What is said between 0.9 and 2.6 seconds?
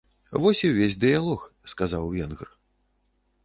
дыялог, сказаў венгр.